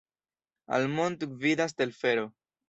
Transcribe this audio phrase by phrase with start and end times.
[0.77, 2.25] Al monto gvidas telfero.